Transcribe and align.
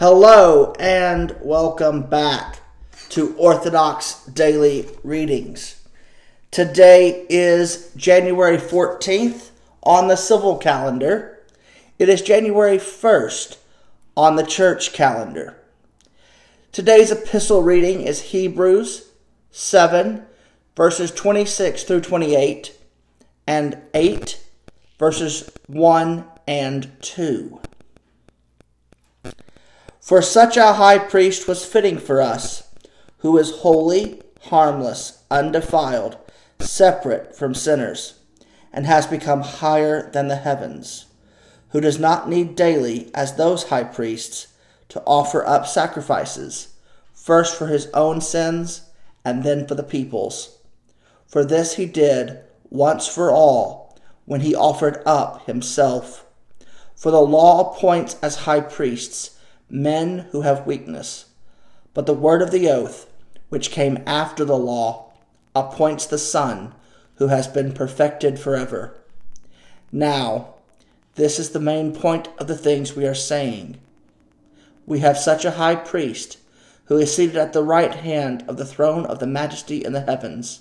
Hello 0.00 0.72
and 0.80 1.36
welcome 1.42 2.00
back 2.04 2.60
to 3.10 3.34
Orthodox 3.36 4.24
Daily 4.24 4.88
Readings. 5.04 5.86
Today 6.50 7.26
is 7.28 7.92
January 7.96 8.56
14th 8.56 9.50
on 9.82 10.08
the 10.08 10.16
civil 10.16 10.56
calendar. 10.56 11.42
It 11.98 12.08
is 12.08 12.22
January 12.22 12.78
1st 12.78 13.58
on 14.16 14.36
the 14.36 14.42
church 14.42 14.94
calendar. 14.94 15.58
Today's 16.72 17.12
epistle 17.12 17.62
reading 17.62 18.00
is 18.00 18.22
Hebrews 18.22 19.10
7, 19.50 20.24
verses 20.76 21.10
26 21.10 21.84
through 21.84 22.00
28, 22.00 22.74
and 23.46 23.76
8, 23.92 24.42
verses 24.98 25.50
1 25.66 26.24
and 26.48 26.90
2. 27.02 27.60
For 30.10 30.22
such 30.22 30.56
a 30.56 30.72
high 30.72 30.98
priest 30.98 31.46
was 31.46 31.64
fitting 31.64 31.96
for 31.96 32.20
us, 32.20 32.64
who 33.18 33.38
is 33.38 33.58
holy, 33.58 34.20
harmless, 34.46 35.22
undefiled, 35.30 36.16
separate 36.58 37.36
from 37.36 37.54
sinners, 37.54 38.14
and 38.72 38.86
has 38.86 39.06
become 39.06 39.42
higher 39.42 40.10
than 40.10 40.26
the 40.26 40.34
heavens, 40.34 41.04
who 41.68 41.80
does 41.80 42.00
not 42.00 42.28
need 42.28 42.56
daily, 42.56 43.12
as 43.14 43.36
those 43.36 43.68
high 43.68 43.84
priests, 43.84 44.48
to 44.88 45.00
offer 45.06 45.46
up 45.46 45.64
sacrifices, 45.68 46.74
first 47.12 47.54
for 47.56 47.68
his 47.68 47.86
own 47.94 48.20
sins, 48.20 48.90
and 49.24 49.44
then 49.44 49.64
for 49.64 49.76
the 49.76 49.84
people's. 49.84 50.58
For 51.28 51.44
this 51.44 51.74
he 51.74 51.86
did 51.86 52.40
once 52.68 53.06
for 53.06 53.30
all, 53.30 53.96
when 54.24 54.40
he 54.40 54.56
offered 54.56 55.04
up 55.06 55.46
himself. 55.46 56.26
For 56.96 57.12
the 57.12 57.20
law 57.20 57.70
appoints 57.70 58.16
as 58.20 58.38
high 58.38 58.62
priests 58.62 59.36
men 59.70 60.26
who 60.30 60.42
have 60.42 60.66
weakness. 60.66 61.26
But 61.94 62.06
the 62.06 62.14
word 62.14 62.42
of 62.42 62.50
the 62.50 62.68
oath, 62.68 63.10
which 63.48 63.70
came 63.70 64.02
after 64.06 64.44
the 64.44 64.58
law, 64.58 65.12
appoints 65.54 66.06
the 66.06 66.18
Son, 66.18 66.74
who 67.16 67.28
has 67.28 67.48
been 67.48 67.72
perfected 67.72 68.38
forever. 68.38 68.96
Now, 69.92 70.54
this 71.16 71.38
is 71.38 71.50
the 71.50 71.60
main 71.60 71.92
point 71.92 72.28
of 72.38 72.46
the 72.46 72.56
things 72.56 72.94
we 72.94 73.06
are 73.06 73.14
saying. 73.14 73.78
We 74.86 75.00
have 75.00 75.18
such 75.18 75.44
a 75.44 75.52
high 75.52 75.76
priest, 75.76 76.38
who 76.84 76.96
is 76.96 77.14
seated 77.14 77.36
at 77.36 77.52
the 77.52 77.62
right 77.62 77.94
hand 77.94 78.44
of 78.48 78.56
the 78.56 78.64
throne 78.64 79.06
of 79.06 79.18
the 79.18 79.26
majesty 79.26 79.84
in 79.84 79.92
the 79.92 80.00
heavens, 80.00 80.60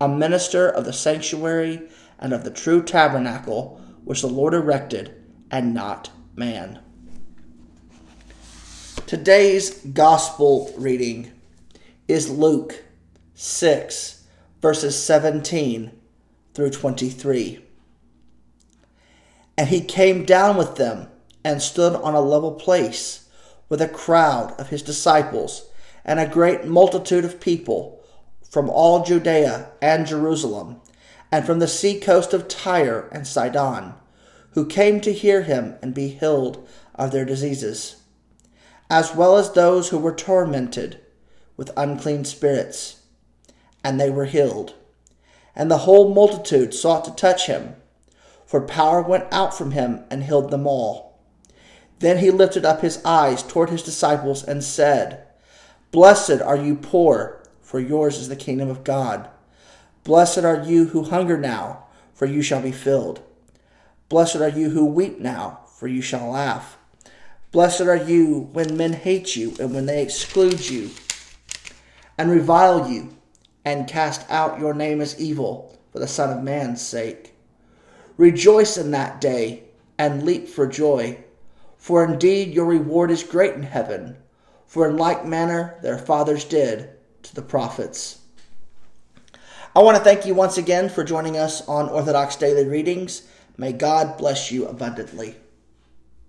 a 0.00 0.08
minister 0.08 0.68
of 0.68 0.84
the 0.84 0.92
sanctuary 0.92 1.88
and 2.18 2.32
of 2.32 2.42
the 2.42 2.50
true 2.50 2.82
tabernacle 2.82 3.80
which 4.04 4.22
the 4.22 4.28
Lord 4.28 4.54
erected, 4.54 5.14
and 5.50 5.74
not 5.74 6.10
man. 6.34 6.80
Today's 9.12 9.74
gospel 9.84 10.72
reading 10.78 11.32
is 12.08 12.30
Luke 12.30 12.82
6, 13.34 14.24
verses 14.62 14.98
17 15.04 15.92
through 16.54 16.70
23. 16.70 17.62
And 19.58 19.68
he 19.68 19.82
came 19.82 20.24
down 20.24 20.56
with 20.56 20.76
them 20.76 21.08
and 21.44 21.60
stood 21.60 21.94
on 21.94 22.14
a 22.14 22.22
level 22.22 22.52
place 22.52 23.28
with 23.68 23.82
a 23.82 23.86
crowd 23.86 24.58
of 24.58 24.70
his 24.70 24.80
disciples 24.80 25.66
and 26.06 26.18
a 26.18 26.26
great 26.26 26.64
multitude 26.64 27.26
of 27.26 27.38
people 27.38 28.02
from 28.50 28.70
all 28.70 29.04
Judea 29.04 29.72
and 29.82 30.06
Jerusalem 30.06 30.80
and 31.30 31.44
from 31.44 31.58
the 31.58 31.68
sea 31.68 32.00
coast 32.00 32.32
of 32.32 32.48
Tyre 32.48 33.10
and 33.12 33.26
Sidon, 33.26 33.92
who 34.52 34.64
came 34.64 35.02
to 35.02 35.12
hear 35.12 35.42
him 35.42 35.74
and 35.82 35.92
be 35.92 36.08
healed 36.08 36.66
of 36.94 37.12
their 37.12 37.26
diseases 37.26 37.96
as 38.92 39.14
well 39.14 39.38
as 39.38 39.52
those 39.52 39.88
who 39.88 39.96
were 39.96 40.14
tormented 40.14 41.00
with 41.56 41.72
unclean 41.78 42.26
spirits, 42.26 43.00
and 43.82 43.98
they 43.98 44.10
were 44.10 44.26
healed. 44.26 44.74
And 45.56 45.70
the 45.70 45.78
whole 45.78 46.12
multitude 46.12 46.74
sought 46.74 47.06
to 47.06 47.10
touch 47.10 47.46
him, 47.46 47.74
for 48.44 48.60
power 48.60 49.00
went 49.00 49.24
out 49.32 49.56
from 49.56 49.70
him 49.70 50.04
and 50.10 50.24
healed 50.24 50.50
them 50.50 50.66
all. 50.66 51.18
Then 52.00 52.18
he 52.18 52.30
lifted 52.30 52.66
up 52.66 52.82
his 52.82 53.02
eyes 53.02 53.42
toward 53.42 53.70
his 53.70 53.82
disciples 53.82 54.44
and 54.44 54.62
said, 54.62 55.26
Blessed 55.90 56.42
are 56.42 56.58
you 56.58 56.74
poor, 56.74 57.42
for 57.62 57.80
yours 57.80 58.18
is 58.18 58.28
the 58.28 58.36
kingdom 58.36 58.68
of 58.68 58.84
God. 58.84 59.26
Blessed 60.04 60.44
are 60.44 60.64
you 60.64 60.88
who 60.88 61.04
hunger 61.04 61.38
now, 61.38 61.86
for 62.12 62.26
you 62.26 62.42
shall 62.42 62.60
be 62.60 62.72
filled. 62.72 63.22
Blessed 64.10 64.36
are 64.36 64.50
you 64.50 64.68
who 64.68 64.84
weep 64.84 65.18
now, 65.18 65.60
for 65.78 65.88
you 65.88 66.02
shall 66.02 66.28
laugh. 66.28 66.76
Blessed 67.52 67.82
are 67.82 67.96
you 67.96 68.48
when 68.52 68.78
men 68.78 68.94
hate 68.94 69.36
you 69.36 69.54
and 69.60 69.74
when 69.74 69.84
they 69.84 70.02
exclude 70.02 70.70
you 70.70 70.90
and 72.16 72.30
revile 72.30 72.90
you 72.90 73.14
and 73.62 73.86
cast 73.86 74.28
out 74.30 74.58
your 74.58 74.72
name 74.72 75.02
as 75.02 75.20
evil 75.20 75.78
for 75.92 75.98
the 75.98 76.08
Son 76.08 76.36
of 76.36 76.42
Man's 76.42 76.80
sake. 76.80 77.34
Rejoice 78.16 78.78
in 78.78 78.90
that 78.92 79.20
day 79.20 79.64
and 79.98 80.22
leap 80.22 80.48
for 80.48 80.66
joy, 80.66 81.18
for 81.76 82.02
indeed 82.02 82.54
your 82.54 82.64
reward 82.64 83.10
is 83.10 83.22
great 83.22 83.52
in 83.52 83.64
heaven, 83.64 84.16
for 84.66 84.88
in 84.88 84.96
like 84.96 85.26
manner 85.26 85.78
their 85.82 85.98
fathers 85.98 86.44
did 86.44 86.88
to 87.22 87.34
the 87.34 87.42
prophets. 87.42 88.20
I 89.76 89.80
want 89.82 89.98
to 89.98 90.02
thank 90.02 90.24
you 90.24 90.34
once 90.34 90.56
again 90.56 90.88
for 90.88 91.04
joining 91.04 91.36
us 91.36 91.68
on 91.68 91.90
Orthodox 91.90 92.36
Daily 92.36 92.66
Readings. 92.66 93.28
May 93.58 93.72
God 93.72 94.16
bless 94.16 94.50
you 94.50 94.66
abundantly. 94.66 95.36